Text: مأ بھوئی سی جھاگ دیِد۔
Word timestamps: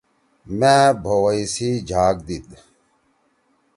مأ 0.59 0.75
بھوئی 1.03 1.43
سی 1.53 1.69
جھاگ 1.89 2.15
دیِد۔ 2.27 2.49